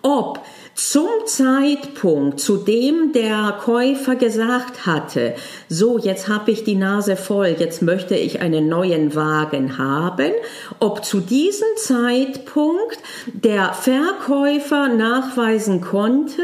ob 0.00 0.40
zum 0.74 1.08
Zeitpunkt, 1.26 2.40
zu 2.40 2.56
dem 2.56 3.12
der 3.12 3.58
Käufer 3.60 4.16
gesagt 4.16 4.86
hatte, 4.86 5.34
so 5.68 5.98
jetzt 5.98 6.28
habe 6.28 6.50
ich 6.50 6.64
die 6.64 6.74
Nase 6.74 7.16
voll, 7.16 7.56
jetzt 7.58 7.80
möchte 7.82 8.16
ich 8.16 8.40
einen 8.40 8.68
neuen 8.68 9.14
Wagen 9.14 9.78
haben, 9.78 10.32
ob 10.80 11.04
zu 11.04 11.20
diesem 11.20 11.68
Zeitpunkt 11.76 12.98
der 13.26 13.72
Verkäufer 13.72 14.88
nachweisen 14.88 15.80
konnte, 15.80 16.42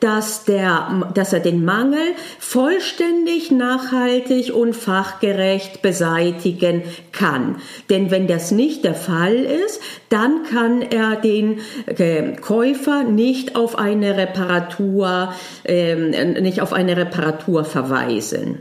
dass, 0.00 0.44
der, 0.44 1.10
dass 1.14 1.32
er 1.32 1.40
den 1.40 1.64
Mangel 1.64 2.14
vollständig, 2.38 3.50
nachhaltig 3.50 4.54
und 4.54 4.74
fachgerecht 4.74 5.82
beseitigen 5.82 6.82
kann. 7.12 7.56
Denn 7.90 8.10
wenn 8.10 8.26
das 8.26 8.50
nicht 8.50 8.84
der 8.84 8.94
Fall 8.94 9.34
ist, 9.34 9.80
dann 10.08 10.44
kann 10.44 10.82
er 10.82 11.16
den 11.16 11.60
äh, 11.86 12.36
Käufer 12.36 13.02
nicht 13.02 13.56
auf 13.56 13.78
eine 13.78 14.16
Reparatur, 14.16 15.32
äh, 15.64 15.94
nicht 16.40 16.60
auf 16.60 16.72
eine 16.72 16.96
Reparatur 16.96 17.64
verweisen. 17.64 18.58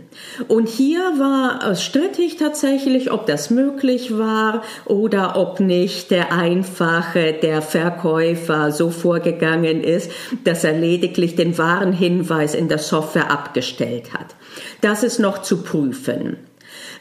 Und 0.48 0.68
hier 0.68 1.00
war 1.18 1.72
es 1.72 1.84
strittig 1.84 2.38
tatsächlich, 2.38 3.12
ob 3.12 3.28
das 3.28 3.50
möglich 3.50 4.18
war 4.18 4.64
oder 4.86 5.38
ob 5.38 5.60
nicht 5.60 6.12
der 6.12 6.34
einfache 6.34 7.34
der 7.34 7.62
Verkäufer 7.62 8.72
so 8.72 8.90
vorgegangen 8.90 9.84
ist, 9.84 10.12
dass 10.44 10.64
er 10.64 10.74
lediglich 10.74 11.27
den 11.36 11.58
wahren 11.58 11.94
Hinweis 11.94 12.56
in 12.56 12.68
der 12.68 12.78
Software 12.78 13.32
abgestellt 13.32 14.14
hat. 14.14 14.36
Das 14.82 15.04
ist 15.04 15.20
noch 15.20 15.42
zu 15.42 15.64
prüfen. 15.64 16.38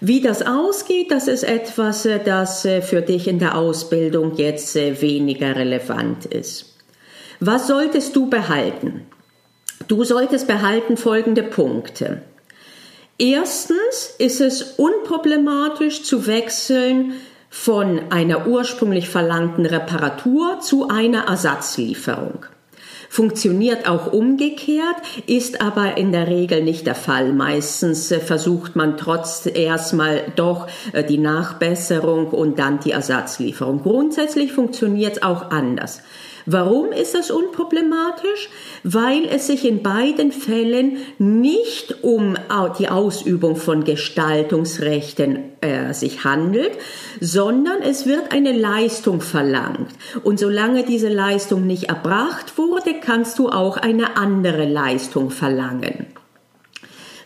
Wie 0.00 0.20
das 0.20 0.42
ausgeht, 0.42 1.10
das 1.10 1.28
ist 1.28 1.42
etwas, 1.42 2.04
äh, 2.04 2.20
das 2.22 2.64
äh, 2.64 2.82
für 2.82 3.02
dich 3.02 3.28
in 3.28 3.38
der 3.38 3.56
Ausbildung 3.56 4.34
jetzt 4.36 4.76
äh, 4.76 5.00
weniger 5.00 5.56
relevant 5.56 6.26
ist. 6.26 6.76
Was 7.40 7.66
solltest 7.66 8.16
du 8.16 8.28
behalten? 8.28 9.06
Du 9.88 10.04
solltest 10.04 10.46
behalten 10.46 10.96
folgende 10.96 11.42
Punkte. 11.42 12.22
Erstens 13.18 14.14
ist 14.18 14.40
es 14.40 14.62
unproblematisch 14.76 16.02
zu 16.02 16.26
wechseln 16.26 17.14
von 17.48 18.10
einer 18.10 18.46
ursprünglich 18.46 19.08
verlangten 19.08 19.64
Reparatur 19.64 20.60
zu 20.60 20.88
einer 20.88 21.26
Ersatzlieferung. 21.26 22.44
Funktioniert 23.08 23.88
auch 23.88 24.12
umgekehrt, 24.12 24.96
ist 25.26 25.60
aber 25.60 25.96
in 25.96 26.12
der 26.12 26.28
Regel 26.28 26.62
nicht 26.62 26.86
der 26.86 26.94
Fall. 26.94 27.32
Meistens 27.32 28.10
äh, 28.10 28.20
versucht 28.20 28.76
man 28.76 28.96
trotz 28.96 29.46
erstmal 29.46 30.32
doch 30.36 30.66
äh, 30.92 31.04
die 31.04 31.18
Nachbesserung 31.18 32.28
und 32.28 32.58
dann 32.58 32.80
die 32.80 32.90
Ersatzlieferung. 32.90 33.82
Grundsätzlich 33.82 34.52
funktioniert 34.52 35.16
es 35.16 35.22
auch 35.22 35.50
anders. 35.50 36.02
Warum 36.48 36.92
ist 36.92 37.16
das 37.16 37.32
unproblematisch? 37.32 38.48
Weil 38.84 39.24
es 39.24 39.48
sich 39.48 39.64
in 39.64 39.82
beiden 39.82 40.30
Fällen 40.30 40.98
nicht 41.18 42.04
um 42.04 42.36
die 42.78 42.88
Ausübung 42.88 43.56
von 43.56 43.82
Gestaltungsrechten 43.82 45.60
äh, 45.60 45.92
sich 45.92 46.22
handelt, 46.22 46.70
sondern 47.20 47.82
es 47.82 48.06
wird 48.06 48.30
eine 48.32 48.52
Leistung 48.52 49.20
verlangt. 49.20 49.90
Und 50.22 50.38
solange 50.38 50.84
diese 50.84 51.08
Leistung 51.08 51.66
nicht 51.66 51.88
erbracht 51.88 52.56
wurde, 52.56 52.94
kannst 53.00 53.40
du 53.40 53.48
auch 53.48 53.76
eine 53.76 54.16
andere 54.16 54.66
Leistung 54.66 55.30
verlangen. 55.30 56.06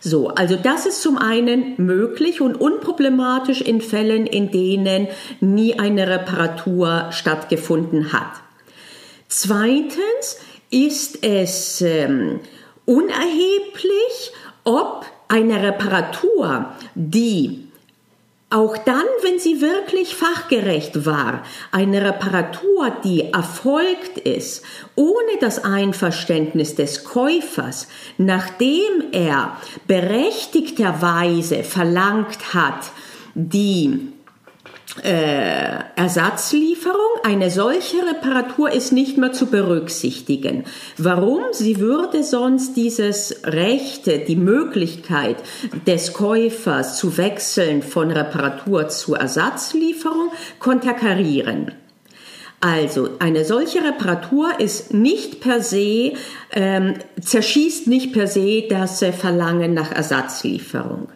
So, 0.03 0.29
also 0.29 0.55
das 0.55 0.87
ist 0.87 1.03
zum 1.03 1.19
einen 1.19 1.75
möglich 1.77 2.41
und 2.41 2.55
unproblematisch 2.59 3.61
in 3.61 3.81
Fällen, 3.81 4.25
in 4.25 4.49
denen 4.49 5.07
nie 5.41 5.77
eine 5.77 6.07
Reparatur 6.07 7.09
stattgefunden 7.11 8.11
hat. 8.11 8.41
Zweitens 9.33 10.39
ist 10.71 11.23
es 11.23 11.79
ähm, 11.79 12.41
unerheblich, 12.85 14.33
ob 14.65 15.05
eine 15.29 15.63
Reparatur, 15.63 16.73
die 16.95 17.69
auch 18.49 18.77
dann, 18.77 19.05
wenn 19.23 19.39
sie 19.39 19.61
wirklich 19.61 20.15
fachgerecht 20.15 21.05
war, 21.05 21.43
eine 21.71 22.03
Reparatur, 22.03 22.91
die 23.05 23.31
erfolgt 23.31 24.17
ist, 24.17 24.65
ohne 24.95 25.37
das 25.39 25.63
Einverständnis 25.63 26.75
des 26.75 27.05
Käufers, 27.05 27.87
nachdem 28.17 29.13
er 29.13 29.55
berechtigterweise 29.87 31.63
verlangt 31.63 32.53
hat, 32.53 32.91
die 33.33 34.11
äh, 35.03 35.79
Ersatzlieferung, 35.95 36.99
eine 37.23 37.49
solche 37.49 37.97
Reparatur 38.05 38.71
ist 38.71 38.91
nicht 38.91 39.17
mehr 39.17 39.31
zu 39.31 39.45
berücksichtigen. 39.45 40.65
Warum? 40.97 41.41
Sie 41.51 41.79
würde 41.79 42.23
sonst 42.23 42.75
dieses 42.75 43.43
Recht, 43.45 44.05
die 44.27 44.35
Möglichkeit 44.35 45.37
des 45.87 46.13
Käufers 46.13 46.97
zu 46.97 47.17
wechseln 47.17 47.83
von 47.83 48.11
Reparatur 48.11 48.89
zu 48.89 49.15
Ersatzlieferung 49.15 50.31
konterkarieren. 50.59 51.71
Also 52.59 53.09
eine 53.17 53.43
solche 53.43 53.83
Reparatur 53.83 54.59
ist 54.59 54.93
nicht 54.93 55.39
per 55.39 55.61
se, 55.61 56.13
ähm, 56.51 56.93
zerschießt 57.19 57.87
nicht 57.87 58.13
per 58.13 58.27
se 58.27 58.67
das 58.69 59.03
Verlangen 59.19 59.73
nach 59.73 59.91
Ersatzlieferung. 59.91 61.07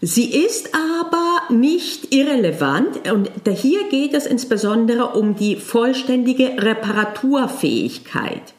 Sie 0.00 0.44
ist 0.44 0.70
aber 0.74 1.54
nicht 1.54 2.14
irrelevant 2.14 3.10
und 3.10 3.30
hier 3.48 3.88
geht 3.88 4.14
es 4.14 4.26
insbesondere 4.26 5.08
um 5.10 5.36
die 5.36 5.56
vollständige 5.56 6.62
Reparaturfähigkeit. 6.62 8.54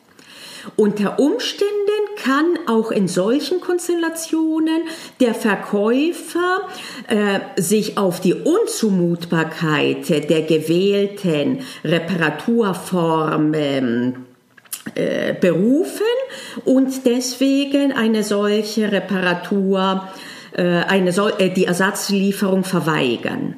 Unter 0.75 1.19
Umständen 1.19 1.71
kann 2.17 2.57
auch 2.67 2.91
in 2.91 3.07
solchen 3.07 3.61
Konstellationen 3.61 4.83
der 5.19 5.35
Verkäufer 5.35 6.61
äh, 7.07 7.61
sich 7.61 7.97
auf 7.97 8.19
die 8.19 8.33
Unzumutbarkeit 8.33 10.09
der 10.09 10.41
gewählten 10.41 11.59
Reparaturform 11.83 13.53
ähm, 13.53 14.25
äh, 14.95 15.33
berufen 15.33 16.01
und 16.63 17.05
deswegen 17.05 17.91
eine 17.91 18.23
solche 18.23 18.91
Reparatur 18.91 20.07
eine, 20.61 21.09
äh, 21.39 21.49
die 21.49 21.65
Ersatzlieferung 21.65 22.63
verweigern. 22.63 23.55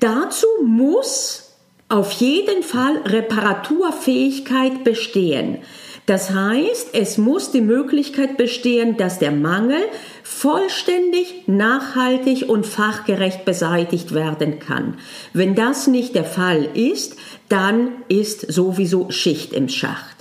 Dazu 0.00 0.46
muss 0.64 1.54
auf 1.88 2.12
jeden 2.12 2.62
Fall 2.62 2.98
Reparaturfähigkeit 3.04 4.84
bestehen. 4.84 5.58
Das 6.06 6.30
heißt, 6.30 6.90
es 6.92 7.18
muss 7.18 7.50
die 7.50 7.60
Möglichkeit 7.60 8.36
bestehen, 8.36 8.96
dass 8.96 9.18
der 9.18 9.32
Mangel 9.32 9.80
vollständig, 10.22 11.48
nachhaltig 11.48 12.48
und 12.48 12.64
fachgerecht 12.64 13.44
beseitigt 13.44 14.14
werden 14.14 14.60
kann. 14.60 14.98
Wenn 15.32 15.56
das 15.56 15.88
nicht 15.88 16.14
der 16.14 16.24
Fall 16.24 16.68
ist, 16.74 17.16
dann 17.48 17.88
ist 18.08 18.52
sowieso 18.52 19.10
Schicht 19.10 19.52
im 19.52 19.68
Schacht. 19.68 20.15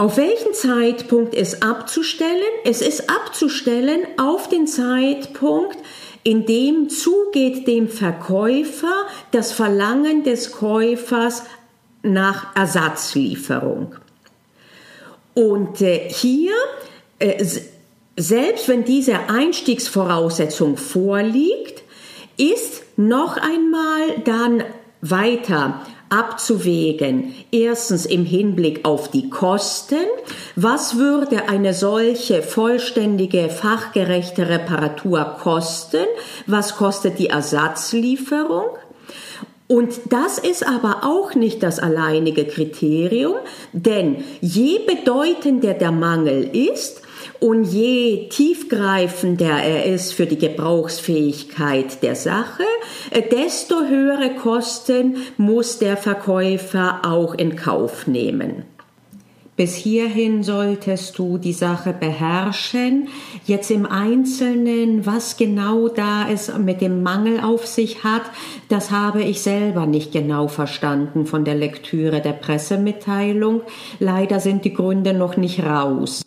Auf 0.00 0.16
welchen 0.16 0.54
Zeitpunkt 0.54 1.34
ist 1.34 1.62
abzustellen? 1.62 2.40
Es 2.64 2.80
ist 2.80 3.10
abzustellen 3.10 4.00
auf 4.16 4.48
den 4.48 4.66
Zeitpunkt, 4.66 5.76
in 6.22 6.46
dem 6.46 6.88
zugeht 6.88 7.68
dem 7.68 7.86
Verkäufer 7.86 9.06
das 9.30 9.52
Verlangen 9.52 10.24
des 10.24 10.52
Käufers 10.52 11.42
nach 12.02 12.56
Ersatzlieferung. 12.56 13.94
Und 15.34 15.82
äh, 15.82 16.08
hier, 16.08 16.54
äh, 17.18 17.44
selbst 18.16 18.68
wenn 18.68 18.86
diese 18.86 19.28
Einstiegsvoraussetzung 19.28 20.78
vorliegt, 20.78 21.82
ist 22.38 22.84
noch 22.96 23.36
einmal 23.36 24.18
dann 24.24 24.64
weiter 25.02 25.84
abzuwägen. 26.10 27.34
Erstens 27.50 28.04
im 28.04 28.24
Hinblick 28.24 28.84
auf 28.84 29.10
die 29.10 29.30
Kosten. 29.30 30.04
Was 30.56 30.98
würde 30.98 31.48
eine 31.48 31.72
solche 31.72 32.42
vollständige, 32.42 33.48
fachgerechte 33.48 34.48
Reparatur 34.48 35.36
kosten? 35.40 36.04
Was 36.46 36.76
kostet 36.76 37.18
die 37.18 37.28
Ersatzlieferung? 37.28 38.76
Und 39.68 40.00
das 40.10 40.38
ist 40.38 40.66
aber 40.66 41.04
auch 41.04 41.36
nicht 41.36 41.62
das 41.62 41.78
alleinige 41.78 42.44
Kriterium, 42.44 43.36
denn 43.72 44.24
je 44.40 44.80
bedeutender 44.80 45.74
der 45.74 45.92
Mangel 45.92 46.42
ist, 46.56 47.02
und 47.38 47.64
je 47.64 48.28
tiefgreifender 48.28 49.62
er 49.62 49.84
ist 49.86 50.12
für 50.14 50.26
die 50.26 50.38
Gebrauchsfähigkeit 50.38 52.02
der 52.02 52.14
Sache, 52.14 52.64
äh, 53.10 53.22
desto 53.22 53.84
höhere 53.84 54.34
Kosten 54.34 55.16
muss 55.36 55.78
der 55.78 55.96
Verkäufer 55.96 57.00
auch 57.04 57.34
in 57.34 57.56
Kauf 57.56 58.06
nehmen. 58.06 58.64
Bis 59.60 59.74
hierhin 59.74 60.42
solltest 60.42 61.18
du 61.18 61.36
die 61.36 61.52
Sache 61.52 61.92
beherrschen. 61.92 63.08
Jetzt 63.44 63.70
im 63.70 63.84
Einzelnen, 63.84 65.04
was 65.04 65.36
genau 65.36 65.88
da 65.88 66.30
es 66.30 66.50
mit 66.56 66.80
dem 66.80 67.02
Mangel 67.02 67.40
auf 67.40 67.66
sich 67.66 68.02
hat, 68.02 68.22
das 68.70 68.90
habe 68.90 69.22
ich 69.22 69.42
selber 69.42 69.84
nicht 69.84 70.12
genau 70.12 70.48
verstanden 70.48 71.26
von 71.26 71.44
der 71.44 71.56
Lektüre 71.56 72.22
der 72.22 72.32
Pressemitteilung. 72.32 73.60
Leider 73.98 74.40
sind 74.40 74.64
die 74.64 74.72
Gründe 74.72 75.12
noch 75.12 75.36
nicht 75.36 75.62
raus. 75.62 76.22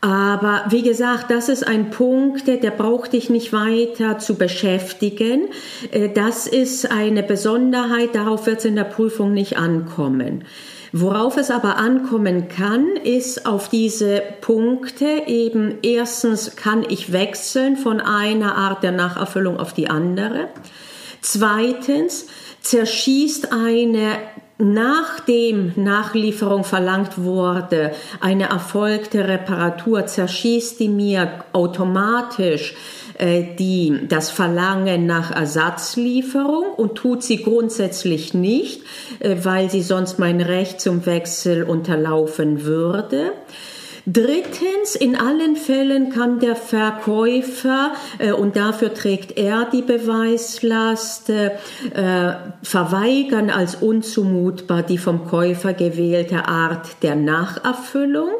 Aber 0.00 0.64
wie 0.70 0.82
gesagt, 0.82 1.30
das 1.30 1.50
ist 1.50 1.66
ein 1.66 1.90
Punkt, 1.90 2.46
der 2.46 2.70
braucht 2.70 3.12
dich 3.12 3.28
nicht 3.28 3.52
weiter 3.52 4.18
zu 4.18 4.36
beschäftigen. 4.36 5.48
Äh, 5.90 6.08
das 6.08 6.46
ist 6.46 6.90
eine 6.90 7.22
Besonderheit, 7.22 8.14
darauf 8.14 8.46
wird 8.46 8.60
es 8.60 8.64
in 8.64 8.76
der 8.76 8.84
Prüfung 8.84 9.34
nicht 9.34 9.58
ankommen. 9.58 10.44
Worauf 10.92 11.36
es 11.36 11.50
aber 11.50 11.76
ankommen 11.76 12.48
kann, 12.48 12.96
ist 13.04 13.46
auf 13.46 13.68
diese 13.68 14.22
Punkte 14.40 15.22
eben 15.26 15.78
erstens 15.82 16.56
kann 16.56 16.84
ich 16.88 17.12
wechseln 17.12 17.76
von 17.76 18.00
einer 18.00 18.56
Art 18.56 18.82
der 18.82 18.90
Nacherfüllung 18.90 19.60
auf 19.60 19.72
die 19.72 19.88
andere. 19.88 20.48
Zweitens 21.20 22.26
zerschießt 22.62 23.52
eine 23.52 24.18
nachdem 24.60 25.72
Nachlieferung 25.76 26.64
verlangt 26.64 27.22
wurde, 27.22 27.92
eine 28.20 28.50
erfolgte 28.50 29.26
Reparatur, 29.26 30.06
zerschießt 30.06 30.78
die 30.78 30.88
mir 30.88 31.44
automatisch 31.52 32.74
äh, 33.18 33.54
die, 33.58 34.06
das 34.08 34.30
Verlangen 34.30 35.06
nach 35.06 35.30
Ersatzlieferung 35.30 36.72
und 36.76 36.94
tut 36.94 37.22
sie 37.22 37.42
grundsätzlich 37.42 38.34
nicht, 38.34 38.82
äh, 39.18 39.36
weil 39.42 39.70
sie 39.70 39.82
sonst 39.82 40.18
mein 40.18 40.40
Recht 40.40 40.80
zum 40.80 41.04
Wechsel 41.06 41.62
unterlaufen 41.62 42.64
würde. 42.64 43.32
Drittens, 44.06 44.94
in 44.98 45.16
allen 45.16 45.56
Fällen 45.56 46.10
kann 46.10 46.40
der 46.40 46.56
Verkäufer, 46.56 47.92
äh, 48.18 48.32
und 48.32 48.56
dafür 48.56 48.94
trägt 48.94 49.36
er 49.36 49.66
die 49.66 49.82
Beweislast, 49.82 51.30
äh, 51.30 51.50
verweigern 52.62 53.50
als 53.50 53.76
unzumutbar 53.76 54.82
die 54.82 54.98
vom 54.98 55.26
Käufer 55.26 55.74
gewählte 55.74 56.46
Art 56.46 57.02
der 57.02 57.16
Nacherfüllung. 57.16 58.30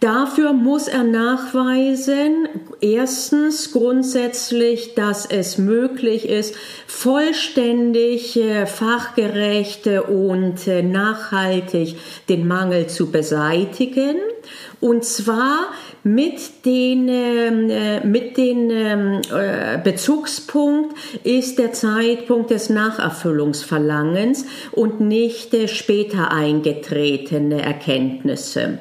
Dafür 0.00 0.52
muss 0.52 0.88
er 0.88 1.04
nachweisen, 1.04 2.48
erstens 2.80 3.72
grundsätzlich, 3.72 4.94
dass 4.94 5.26
es 5.26 5.58
möglich 5.58 6.28
ist, 6.28 6.54
vollständig, 6.86 8.38
fachgerecht 8.66 9.86
und 9.86 10.66
äh, 10.66 10.82
nachhaltig 10.82 11.96
den 12.28 12.46
Mangel 12.46 12.86
zu 12.86 13.10
beseitigen. 13.10 14.16
Und 14.80 15.04
zwar 15.04 15.68
mit 16.02 16.66
den, 16.66 17.08
ähm, 17.08 17.70
äh, 17.70 18.06
mit 18.06 18.36
den 18.36 18.70
ähm, 18.70 19.20
äh, 19.32 19.78
Bezugspunkt 19.82 20.94
ist 21.24 21.58
der 21.58 21.72
Zeitpunkt 21.72 22.50
des 22.50 22.68
Nacherfüllungsverlangens 22.68 24.44
und 24.72 25.00
nicht 25.00 25.56
später 25.70 26.30
eingetretene 26.32 27.62
Erkenntnisse. 27.62 28.80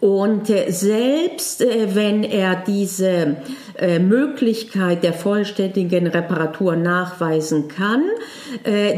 Und 0.00 0.50
äh, 0.50 0.70
selbst 0.70 1.60
äh, 1.62 1.94
wenn 1.94 2.24
er 2.24 2.56
diese 2.56 3.36
äh, 3.78 3.98
Möglichkeit 3.98 5.02
der 5.02 5.12
vollständigen 5.12 6.06
Reparatur 6.06 6.76
nachweisen 6.76 7.68
kann, 7.68 8.04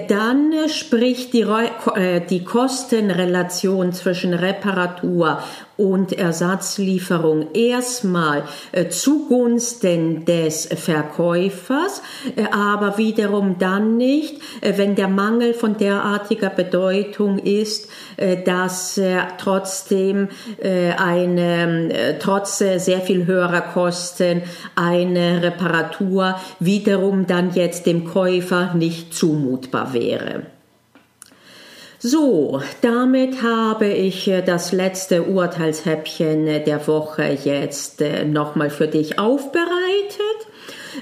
dann 0.09 0.53
spricht 0.69 1.33
die, 1.33 1.47
die 2.29 2.45
Kostenrelation 2.45 3.93
zwischen 3.93 4.35
Reparatur 4.35 5.39
und 5.77 6.13
Ersatzlieferung 6.13 7.53
erstmal 7.53 8.45
äh, 8.73 8.89
zugunsten 8.89 10.25
des 10.25 10.67
Verkäufers, 10.67 12.03
äh, 12.35 12.45
aber 12.51 12.99
wiederum 12.99 13.59
dann 13.59 13.97
nicht, 13.97 14.41
äh, 14.63 14.73
wenn 14.77 14.95
der 14.95 15.09
Mangel 15.09 15.53
von 15.53 15.77
derartiger 15.77 16.51
Bedeutung 16.51 17.39
ist, 17.39 17.89
äh, 18.17 18.43
dass 18.43 19.01
trotzdem 19.39 20.29
äh, 20.63 20.93
eine, 20.93 21.93
äh, 21.93 22.19
trotz 22.19 22.59
sehr 22.59 23.01
viel 23.01 23.27
höherer 23.27 23.61
Kosten 23.61 24.43
eine 24.75 25.43
Reparatur 25.43 26.37
wiederum 26.59 27.27
dann 27.27 27.53
jetzt 27.55 27.87
dem 27.87 28.07
Käufer 28.07 28.75
nicht 28.75 29.13
zumutbar 29.13 29.46
wäre. 29.93 30.43
So, 31.99 32.61
damit 32.83 33.43
habe 33.43 33.89
ich 33.89 34.29
äh, 34.29 34.43
das 34.43 34.73
letzte 34.73 35.23
Urteilshäppchen 35.23 36.45
der 36.65 36.87
Woche 36.87 37.39
jetzt 37.43 38.03
äh, 38.03 38.25
nochmal 38.25 38.69
für 38.69 38.87
dich 38.87 39.19
aufbereitet. 39.19 40.21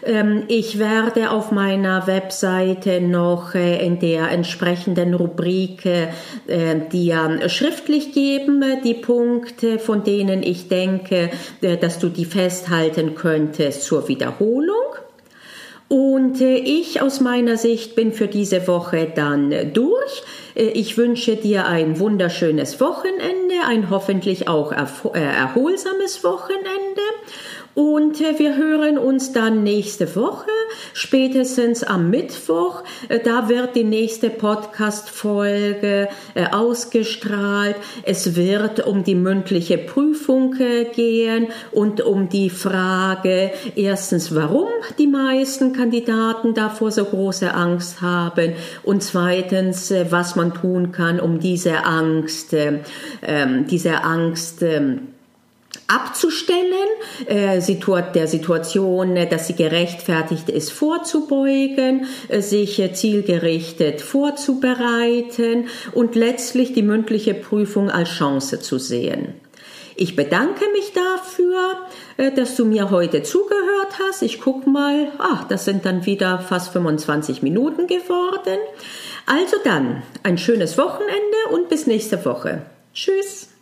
Ähm, 0.05 0.45
ich 0.47 0.79
werde 0.79 1.31
auf 1.31 1.51
meiner 1.51 2.07
Webseite 2.07 3.01
noch 3.01 3.57
äh, 3.57 3.85
in 3.85 3.99
der 3.99 4.31
entsprechenden 4.31 5.15
Rubrik 5.15 5.83
dir 6.93 7.49
schriftlich 7.49 8.13
geben, 8.13 8.63
die 8.85 8.95
Punkte, 8.95 9.79
von 9.79 10.05
denen 10.05 10.43
ich 10.43 10.69
denke, 10.69 11.31
dass 11.81 11.99
du 11.99 12.09
die 12.09 12.27
festhalten 12.27 13.15
könntest 13.15 13.83
zur 13.83 14.09
Wiederholung. 14.09 14.94
Und 15.88 16.40
ich 16.40 17.03
aus 17.03 17.20
meiner 17.20 17.57
Sicht 17.57 17.94
bin 17.94 18.12
für 18.12 18.27
diese 18.27 18.66
Woche 18.66 19.12
dann 19.14 19.73
durch. 19.73 20.23
Ich 20.55 20.97
wünsche 20.97 21.37
dir 21.37 21.66
ein 21.66 21.99
wunderschönes 21.99 22.81
Wochenende, 22.81 23.55
ein 23.68 23.90
hoffentlich 23.90 24.49
auch 24.49 24.73
erholsames 24.73 26.25
Wochenende 26.25 27.03
und 27.75 28.21
äh, 28.21 28.39
wir 28.39 28.57
hören 28.57 28.99
uns 28.99 29.33
dann 29.33 29.63
nächste 29.63 30.15
Woche, 30.15 30.51
spätestens 30.93 31.83
am 31.83 32.11
Mittwoch. 32.11 32.85
Äh, 33.09 33.21
da 33.21 33.49
wird 33.49 33.75
die 33.75 33.85
nächste 33.85 34.31
Podcast-Folge 34.31 36.09
äh, 36.35 36.47
ausgestrahlt. 36.53 37.77
Es 38.05 38.37
wird 38.37 38.87
um 38.87 39.03
die 39.03 39.17
mündliche 39.17 39.79
Prüfung 39.79 40.55
gehen 40.95 41.49
und 41.73 42.01
um 42.01 42.29
die 42.29 42.51
Frage, 42.51 43.51
erstens, 43.75 44.35
warum 44.35 44.69
die 44.99 45.07
meisten 45.07 45.73
Kandidaten 45.73 46.55
davor 46.55 46.91
so 46.91 47.05
große 47.05 47.53
Angst 47.53 48.01
haben 48.01 48.53
und 48.83 49.03
zweitens, 49.03 49.93
was 50.11 50.37
man 50.37 50.55
tun 50.55 50.93
kann, 50.93 51.19
um 51.19 51.41
diese 51.41 51.85
Angst, 51.85 52.55
ähm, 52.55 53.67
diese 53.67 54.05
Angst, 54.05 54.63
ähm, 54.63 55.13
abzustellen, 55.87 56.89
äh, 57.27 57.61
der 58.15 58.27
Situation, 58.27 59.17
äh, 59.17 59.29
dass 59.29 59.47
sie 59.47 59.55
gerechtfertigt 59.55 60.49
ist, 60.49 60.71
vorzubeugen, 60.73 62.07
äh, 62.29 62.41
sich 62.41 62.83
zielgerichtet 62.95 64.01
vorzubereiten 64.01 65.69
und 65.93 66.15
letztlich 66.15 66.73
die 66.73 66.83
mündliche 66.83 67.35
Prüfung 67.35 67.91
als 67.91 68.11
Chance 68.11 68.61
zu 68.61 68.79
sehen. 68.79 69.35
Ich 69.97 70.17
bedanke 70.17 70.65
mich 70.73 70.93
dafür, 70.93 72.33
dass 72.35 72.57
du 72.57 72.65
mir 72.65 72.91
heute 72.91 73.23
zugehört 73.23 73.97
hast. 74.03 74.23
Ich 74.23 74.41
guck 74.41 74.67
mal, 74.67 75.13
ah, 75.19 75.47
das 75.49 75.67
sind 75.67 75.87
dann 75.87 76.05
wieder 76.05 76.41
fast 76.41 76.73
25 76.73 77.43
Minuten 77.43 77.87
geworden. 77.87 78.59
Also 79.27 79.57
dann, 79.63 80.03
ein 80.25 80.37
schönes 80.37 80.77
Wochenende 80.79 81.37
und 81.53 81.69
bis 81.69 81.87
nächste 81.87 82.25
Woche. 82.25 82.63
Tschüss. 82.93 83.54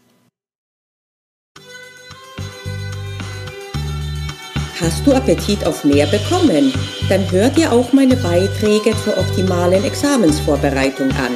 Hast 4.83 5.07
du 5.07 5.13
Appetit 5.13 5.65
auf 5.65 5.85
mehr 5.85 6.07
bekommen? 6.09 6.73
Dann 7.09 7.31
hör 7.31 7.49
dir 7.51 7.71
auch 7.71 7.93
meine 7.93 8.17
Beiträge 8.17 8.93
zur 9.05 9.17
optimalen 9.17 9.85
Examensvorbereitung 9.85 11.09
an. 11.13 11.31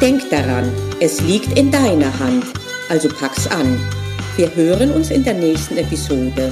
Denk 0.00 0.30
daran, 0.30 0.72
es 0.98 1.20
liegt 1.20 1.58
in 1.58 1.70
deiner 1.70 2.18
Hand, 2.18 2.46
also 2.88 3.10
pack's 3.10 3.46
an. 3.46 3.78
Wir 4.36 4.54
hören 4.54 4.90
uns 4.90 5.10
in 5.10 5.22
der 5.22 5.34
nächsten 5.34 5.76
Episode. 5.76 6.50